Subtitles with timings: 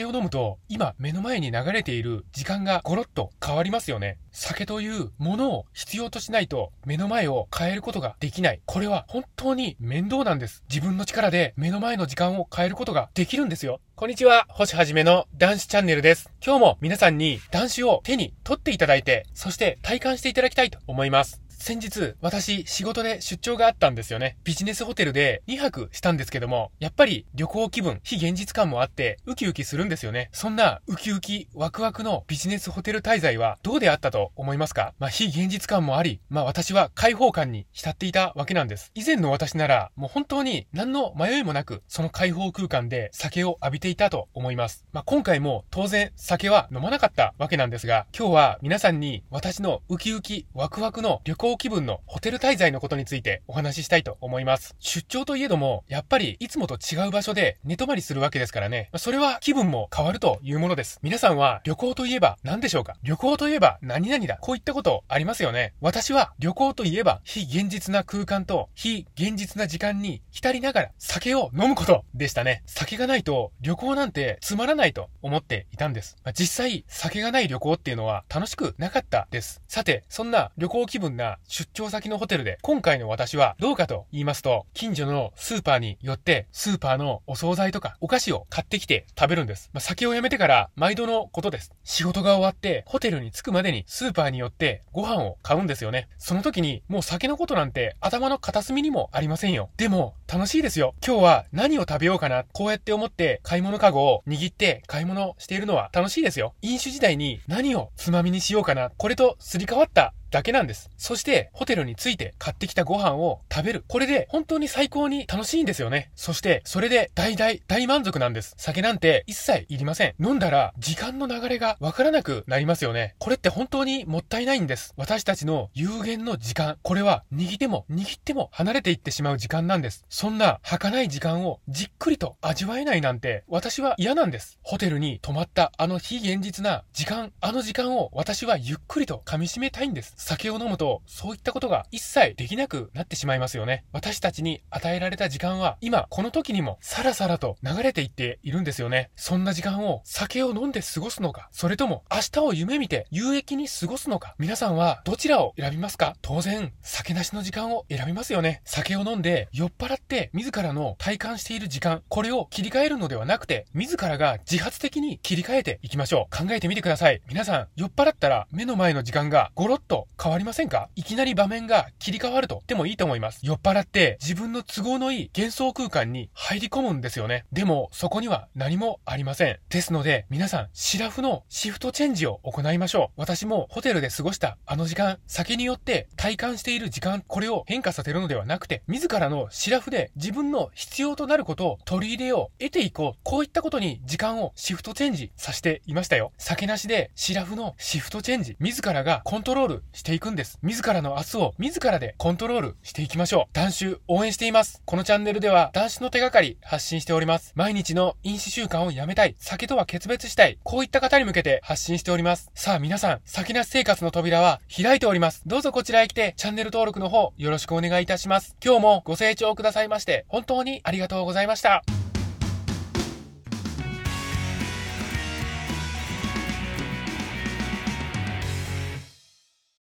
[0.00, 4.18] 酒を飲むと、今目の前に流れている時間がゴロッと変わりますよね。
[4.32, 8.62] 酒というものを必要としないと目の前を変えることができない。
[8.64, 10.64] これは本当に面倒なんです。
[10.70, 13.80] 自分の力で目の前の時間を変えることができるんですよ。
[13.94, 16.30] こんにちは、星はじめの男子チャンネルです。
[16.44, 21.49] 今日も皆さんに男子を手に取っていただいて、そして体感していただきたいと思います。
[21.62, 24.38] 先日、私、仕事で出張があったんですよね。
[24.44, 30.30] ビジネスホテルで2泊したんですけども、やっぱり旅行気分、非現実感もあって、ウキウキするんですよね。
[30.32, 34.94] そんな、ウキウキ、ワクワクのビジネスホテル滞在はどうであったと思いますか？
[34.98, 38.90] まあ、非現実感もあり、まあ、私は開放感に浸っていたわけなんです。
[38.94, 44.86] 以前の私なら、もう本当に何の迷いもなく、その開放空間で酒を浴びていたと思います。
[44.92, 54.74] まあ、今回も当然酒は飲まなかったわけなんですが、今日は皆さんに私のウキウキ、ワクワクの旅行気分のホテル滞在のことについてお話ししたいと思います。
[54.78, 58.90] 出張といえども、やっぱりいつもと違う場所で寝泊まりするわけですからね。
[58.96, 60.98] それは気分も変わるというものです。
[61.02, 62.96] 皆さんは旅行といえば何でしょうか？
[63.02, 64.38] 旅行といえば何々だ。
[64.40, 65.74] こういったことありますよね。
[65.80, 72.62] 私は旅行といえば非現実な空間と非現実な時間に浸りながら酒を飲むことでしたね。
[72.66, 76.16] 酒がないと旅行なんてつまらないと思っていたんです。
[76.38, 79.60] 実際酒がない旅行っていうのは楽しくなかったです。
[79.68, 89.70] さて、そんな旅行気分な出張先のホテルで、今回の私はどうかと言いますと、近所のスーパーに寄って、スーパーのお惣菜とかお菓子を買ってきて食べるんです。
[89.72, 91.72] まあ、酒をやめてから毎度のことです。
[91.84, 96.08] 仕事が終わって、ホテルに着くまでにスーパーに寄ってご飯を買うんですよね。
[96.18, 99.70] その時に、もう酒のことなんて頭の片隅にもありませんよ。
[99.76, 100.94] でも、楽しいですよ。
[101.04, 102.44] 今日は何を食べようかな。
[102.52, 106.54] こうやって思って買い物かごを握って買い物しているのは楽しいですよ。
[106.62, 108.90] 飲酒時代に何をつまみにしようかな。
[108.96, 110.90] これとすり替わっただけなんです。
[110.96, 113.84] そして、ホテルに着いて買ってきたご飯を食べる。
[113.88, 116.10] これで本当に最高に楽しいんですよね。
[116.14, 118.54] そして、それで大大大満足なんです。
[118.56, 120.14] 酒なんて一切いりません。
[120.20, 123.14] 飲んだら時間の流れがわからなくなりますよね。
[123.18, 124.94] これって本当にもったいないんです。
[124.96, 126.78] 私たちの有限の時間。
[126.82, 130.04] これは握っても握っても離れていってしまう時間なんです。
[130.08, 134.58] そんな儚い時間をじっくりと味わえないなんて私は嫌なんです。
[134.62, 140.14] ホテルに泊まったあの非現実な時間、あの時間を私はゆっくりと噛み締めたいんです。
[140.20, 143.84] 酒を飲むと、そういったことが一切できなくなってしまいますよね。
[143.90, 149.10] 私たちに与えられた時間は、今、この時にも、さらさらと流れていっているんですよね。
[149.16, 156.14] そんな時間を酒を飲んで過ごすのか、それとも明日を夢見て有益に過ごすのか、皆さんはどちらを選びますか？
[156.20, 158.60] 当然、酒なしの時間を選びますよね。
[158.64, 166.36] 酒を飲んで酔っ払って自らの体感している時間、これを切り替えるのではなくて、自らが自発的に切り替えていきましょう。
[166.36, 167.22] 考えてみてください。
[167.26, 170.88] 皆さん、酔っ払ったら目の前の時間がゴロッと変わりませんか？
[170.96, 173.40] いきなり場面が切り替わると言ってもいいと思います。
[173.42, 177.44] 酔っ払って自分の都合のいい幻想空間に入り込むんですよね。
[177.52, 179.58] でも、そこには何もありません。
[179.68, 183.20] ですので、皆さん、シラフのシフトチェンジを行いましょう。
[183.20, 193.20] 私もホテルで過ごしたあの時間、酒によって体感している時間、これを変化させるのではなくて、自らのシラフで自分の必要となることを取り入れよう、得ていこう。
[193.22, 196.32] こういったことに時間をシフトチェンジさせていましたよ。
[196.38, 200.58] 酒なしでシラフのシフトチェンジ、自らがコントロールしていくんです。
[200.62, 203.50] 自らの明日を自らでコントロールしていきましょう。
[203.52, 204.82] 男子応援しています。
[204.84, 207.52] このチャンネルでは男子の手がかり発信しております。
[207.54, 209.36] 毎日の飲酒習慣をやめたい。
[209.38, 210.58] 酒とは決別したい。
[210.64, 212.50] こういった方に向けて発信しております。
[212.54, 215.42] さあ皆さん、酒なし生活の扉は開いております。
[215.46, 218.56] どうぞこちらへ来てチャンネル登録の方よろしくお願いいたします。
[218.64, 221.99] 今日もご清聴くださいまして本当にありがとうございました。